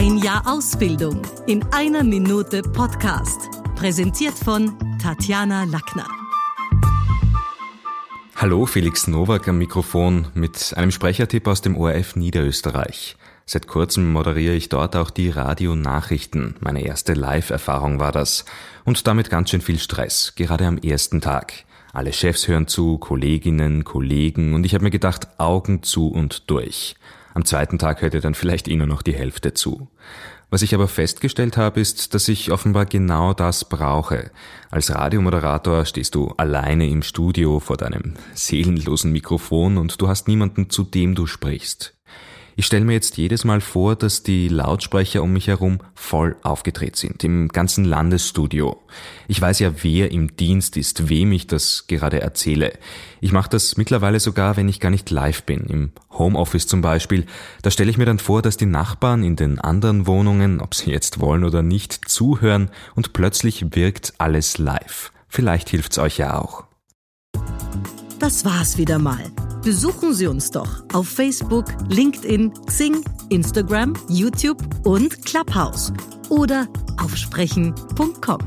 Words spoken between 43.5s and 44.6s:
vor, dass die